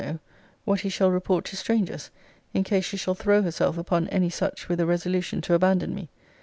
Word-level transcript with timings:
know 0.03 0.17
what 0.65 0.79
he 0.79 0.89
shall 0.89 1.11
report 1.11 1.45
to 1.45 1.55
strangers 1.55 2.09
in 2.55 2.63
case 2.63 2.83
she 2.85 2.97
shall 2.97 3.13
throw 3.13 3.43
herself 3.43 3.77
upon 3.77 4.07
any 4.07 4.31
such 4.31 4.67
with 4.67 4.79
a 4.79 4.85
resolution 4.87 5.41
to 5.41 5.53
abandon 5.53 5.93
me. 5.93 6.09